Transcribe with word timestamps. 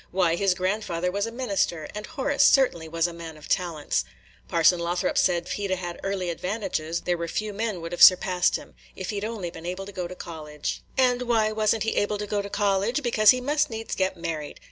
Why, 0.09 0.35
his 0.35 0.55
grandfather 0.55 1.11
was 1.11 1.27
a 1.27 1.31
minister, 1.31 1.87
and 1.93 2.07
Horace 2.07 2.41
certainly 2.43 2.87
was 2.89 3.05
a 3.05 3.13
man 3.13 3.37
of 3.37 3.47
talents. 3.47 4.03
Parson 4.47 4.79
Lothrop 4.79 5.15
said, 5.15 5.45
if 5.45 5.51
he 5.51 5.67
'd 5.67 5.69
'a' 5.69 5.75
had 5.75 5.99
early 6.03 6.31
advantages, 6.31 7.01
there 7.01 7.19
were 7.19 7.27
few 7.27 7.53
men 7.53 7.81
would 7.81 7.91
have 7.91 8.01
surpassed 8.01 8.55
him. 8.55 8.73
If 8.95 9.11
he 9.11 9.19
'd 9.19 9.25
only 9.25 9.51
been 9.51 9.67
able 9.67 9.85
to 9.85 9.91
go 9.91 10.07
to 10.07 10.15
college." 10.15 10.81
"And 10.97 11.21
why 11.21 11.51
was 11.51 11.75
n't 11.75 11.83
he 11.83 11.97
able 11.97 12.17
to 12.17 12.25
go 12.25 12.41
to 12.41 12.49
college? 12.49 13.03
Because 13.03 13.29
he 13.29 13.41
must 13.41 13.69
needs 13.69 13.93
get 13.93 14.17
married. 14.17 14.59